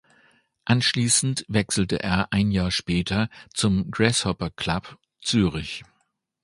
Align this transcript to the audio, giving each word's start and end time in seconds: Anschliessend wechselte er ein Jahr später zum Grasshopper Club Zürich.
Anschliessend 0.65 1.45
wechselte 1.47 1.99
er 2.01 2.33
ein 2.33 2.49
Jahr 2.49 2.71
später 2.71 3.29
zum 3.53 3.91
Grasshopper 3.91 4.49
Club 4.49 4.97
Zürich. 5.21 5.83